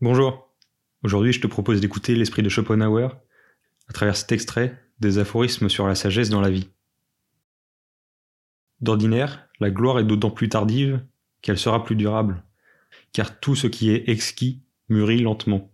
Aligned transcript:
Bonjour. 0.00 0.54
Aujourd'hui, 1.02 1.32
je 1.32 1.40
te 1.40 1.48
propose 1.48 1.80
d'écouter 1.80 2.14
l'esprit 2.14 2.44
de 2.44 2.48
Schopenhauer 2.48 3.08
à 3.88 3.92
travers 3.92 4.14
cet 4.14 4.30
extrait 4.30 4.80
des 5.00 5.18
aphorismes 5.18 5.68
sur 5.68 5.88
la 5.88 5.96
sagesse 5.96 6.30
dans 6.30 6.40
la 6.40 6.50
vie. 6.50 6.68
D'ordinaire, 8.80 9.48
la 9.58 9.72
gloire 9.72 9.98
est 9.98 10.04
d'autant 10.04 10.30
plus 10.30 10.48
tardive 10.48 11.04
qu'elle 11.42 11.58
sera 11.58 11.82
plus 11.82 11.96
durable, 11.96 12.44
car 13.12 13.40
tout 13.40 13.56
ce 13.56 13.66
qui 13.66 13.90
est 13.90 14.08
exquis 14.08 14.62
mûrit 14.88 15.20
lentement. 15.20 15.72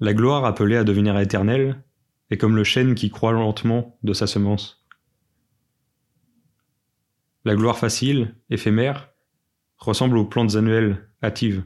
La 0.00 0.14
gloire 0.14 0.46
appelée 0.46 0.76
à 0.76 0.84
devenir 0.84 1.18
éternelle 1.18 1.84
est 2.30 2.38
comme 2.38 2.56
le 2.56 2.64
chêne 2.64 2.94
qui 2.94 3.10
croît 3.10 3.32
lentement 3.32 3.98
de 4.02 4.14
sa 4.14 4.26
semence. 4.26 4.86
La 7.44 7.56
gloire 7.56 7.76
facile, 7.76 8.34
éphémère, 8.48 9.10
ressemble 9.76 10.16
aux 10.16 10.24
plantes 10.24 10.54
annuelles, 10.54 11.10
hâtives. 11.22 11.62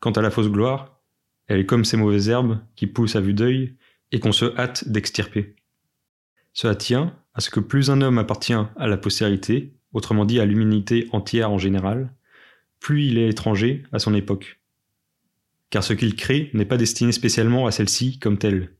Quant 0.00 0.12
à 0.12 0.22
la 0.22 0.30
fausse 0.30 0.48
gloire, 0.48 1.00
elle 1.46 1.60
est 1.60 1.66
comme 1.66 1.84
ces 1.84 1.96
mauvaises 1.96 2.28
herbes 2.28 2.58
qui 2.74 2.86
poussent 2.86 3.16
à 3.16 3.20
vue 3.20 3.34
d'œil 3.34 3.76
et 4.12 4.20
qu'on 4.20 4.32
se 4.32 4.56
hâte 4.58 4.88
d'extirper. 4.88 5.54
Cela 6.52 6.74
tient 6.74 7.16
à 7.34 7.40
ce 7.40 7.50
que 7.50 7.60
plus 7.60 7.90
un 7.90 8.00
homme 8.00 8.18
appartient 8.18 8.52
à 8.54 8.86
la 8.86 8.96
postérité, 8.96 9.74
autrement 9.92 10.24
dit 10.24 10.40
à 10.40 10.46
l'humanité 10.46 11.08
entière 11.12 11.50
en 11.50 11.58
général, 11.58 12.12
plus 12.80 13.04
il 13.04 13.18
est 13.18 13.28
étranger 13.28 13.84
à 13.92 13.98
son 13.98 14.14
époque. 14.14 14.60
Car 15.68 15.84
ce 15.84 15.92
qu'il 15.92 16.16
crée 16.16 16.50
n'est 16.54 16.64
pas 16.64 16.76
destiné 16.76 17.12
spécialement 17.12 17.66
à 17.66 17.70
celle-ci 17.70 18.18
comme 18.18 18.38
telle, 18.38 18.74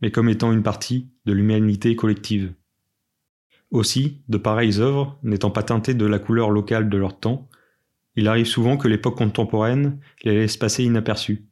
mais 0.00 0.10
comme 0.10 0.28
étant 0.28 0.52
une 0.52 0.62
partie 0.62 1.10
de 1.26 1.32
l'humanité 1.32 1.96
collective. 1.96 2.52
Aussi, 3.70 4.22
de 4.28 4.38
pareilles 4.38 4.80
œuvres, 4.80 5.18
n'étant 5.22 5.50
pas 5.50 5.62
teintées 5.62 5.94
de 5.94 6.06
la 6.06 6.18
couleur 6.18 6.50
locale 6.50 6.88
de 6.88 6.96
leur 6.96 7.18
temps, 7.18 7.48
il 8.18 8.26
arrive 8.26 8.46
souvent 8.46 8.76
que 8.76 8.88
l'époque 8.88 9.16
contemporaine 9.16 10.00
les 10.24 10.34
laisse 10.34 10.56
passer 10.56 10.82
inaperçues. 10.82 11.46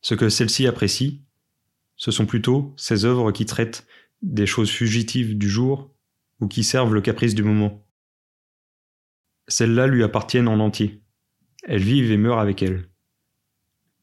Ce 0.00 0.14
que 0.14 0.30
celle-ci 0.30 0.66
apprécie, 0.66 1.20
ce 1.96 2.10
sont 2.10 2.24
plutôt 2.24 2.72
ces 2.78 3.04
œuvres 3.04 3.32
qui 3.32 3.44
traitent 3.44 3.86
des 4.22 4.46
choses 4.46 4.70
fugitives 4.70 5.36
du 5.36 5.50
jour 5.50 5.92
ou 6.40 6.48
qui 6.48 6.64
servent 6.64 6.94
le 6.94 7.02
caprice 7.02 7.34
du 7.34 7.42
moment. 7.42 7.86
Celles-là 9.46 9.88
lui 9.88 10.02
appartiennent 10.02 10.48
en 10.48 10.58
entier. 10.58 11.02
Elles 11.64 11.82
vivent 11.82 12.10
et 12.10 12.16
meurent 12.16 12.38
avec 12.38 12.62
elle. 12.62 12.88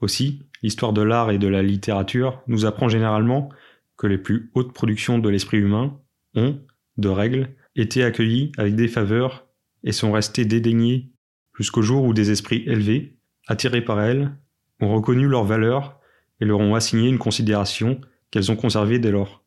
Aussi, 0.01 0.43
l'histoire 0.61 0.93
de 0.93 1.01
l'art 1.01 1.31
et 1.31 1.39
de 1.39 1.47
la 1.47 1.63
littérature 1.63 2.43
nous 2.45 2.65
apprend 2.65 2.89
généralement 2.89 3.49
que 3.97 4.05
les 4.05 4.19
plus 4.19 4.51
hautes 4.53 4.73
productions 4.73 5.17
de 5.17 5.29
l'esprit 5.29 5.57
humain 5.57 5.99
ont, 6.35 6.61
de 6.97 7.09
règle, 7.09 7.55
été 7.75 8.03
accueillies 8.03 8.51
avec 8.59 8.75
des 8.75 8.87
faveurs 8.87 9.47
et 9.83 9.91
sont 9.91 10.11
restés 10.11 10.45
dédaignés 10.45 11.09
jusqu'au 11.57 11.81
jour 11.81 12.03
où 12.03 12.13
des 12.13 12.31
esprits 12.31 12.63
élevés, 12.65 13.17
attirés 13.47 13.83
par 13.83 14.01
elles, 14.01 14.35
ont 14.79 14.93
reconnu 14.93 15.27
leur 15.27 15.43
valeur 15.43 15.99
et 16.39 16.45
leur 16.45 16.59
ont 16.59 16.75
assigné 16.75 17.09
une 17.09 17.19
considération 17.19 18.01
qu'elles 18.31 18.51
ont 18.51 18.55
conservée 18.55 18.99
dès 18.99 19.11
lors. 19.11 19.43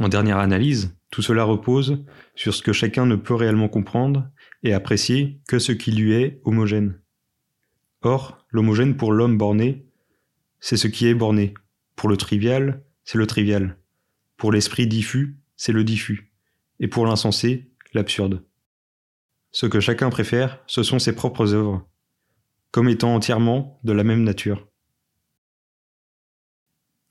En 0.00 0.08
dernière 0.08 0.38
analyse, 0.38 0.96
tout 1.10 1.22
cela 1.22 1.44
repose 1.44 2.02
sur 2.34 2.54
ce 2.54 2.62
que 2.62 2.72
chacun 2.72 3.04
ne 3.04 3.16
peut 3.16 3.34
réellement 3.34 3.68
comprendre 3.68 4.28
et 4.62 4.72
apprécier 4.72 5.40
que 5.46 5.58
ce 5.58 5.72
qui 5.72 5.92
lui 5.92 6.14
est 6.14 6.40
homogène. 6.44 6.98
Or, 8.00 8.46
l'homogène 8.50 8.96
pour 8.96 9.12
l'homme 9.12 9.36
borné, 9.36 9.84
c'est 10.60 10.78
ce 10.78 10.88
qui 10.88 11.06
est 11.06 11.14
borné. 11.14 11.54
Pour 11.94 12.08
le 12.08 12.16
trivial, 12.16 12.82
c'est 13.04 13.18
le 13.18 13.26
trivial. 13.26 13.76
Pour 14.36 14.50
l'esprit 14.50 14.86
diffus, 14.86 15.36
c'est 15.56 15.72
le 15.72 15.84
diffus. 15.84 16.32
Et 16.80 16.88
pour 16.88 17.06
l'insensé, 17.06 17.70
l'absurde. 17.92 18.42
Ce 19.52 19.66
que 19.66 19.80
chacun 19.80 20.08
préfère, 20.08 20.62
ce 20.66 20.82
sont 20.82 20.98
ses 20.98 21.14
propres 21.14 21.52
œuvres, 21.52 21.86
comme 22.70 22.88
étant 22.88 23.14
entièrement 23.14 23.78
de 23.84 23.92
la 23.92 24.02
même 24.02 24.24
nature. 24.24 24.66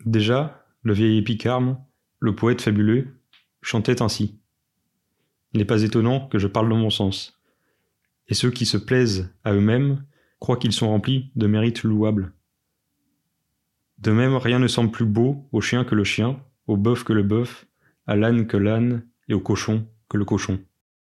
Déjà, 0.06 0.66
le 0.82 0.94
vieil 0.94 1.20
épicarme, 1.20 1.78
le 2.20 2.36
poète 2.36 2.62
fabuleux, 2.62 3.22
chantait 3.62 4.02
ainsi. 4.02 4.40
Il 5.54 5.60
n'est 5.60 5.66
pas 5.66 5.84
étonnant 5.84 6.28
que 6.30 6.40
je 6.40 6.48
parle 6.48 6.70
dans 6.70 6.78
mon 6.78 6.90
sens. 6.90 7.40
Et 8.28 8.34
ceux 8.34 8.50
qui 8.50 8.66
se 8.66 8.78
plaisent 8.78 9.32
à 9.44 9.54
eux-mêmes 9.54 10.04
croient 10.40 10.58
qu'ils 10.58 10.74
sont 10.74 10.88
remplis 10.88 11.32
de 11.36 11.46
mérites 11.46 11.84
louables. 11.84 12.34
De 14.00 14.12
même, 14.12 14.36
rien 14.36 14.58
ne 14.58 14.68
semble 14.68 14.90
plus 14.90 15.06
beau 15.06 15.48
au 15.52 15.62
chien 15.62 15.86
que 15.86 15.94
le 15.94 16.04
chien, 16.04 16.44
au 16.66 16.76
bœuf 16.76 17.04
que 17.04 17.14
le 17.14 17.22
bœuf, 17.22 17.68
à 18.08 18.16
l'âne 18.16 18.48
que 18.48 18.58
l'âne, 18.58 19.08
et 19.28 19.36
au 19.36 19.40
cochon 19.40 19.88
que 20.10 20.18
le 20.18 20.26
cochon. 20.26 20.60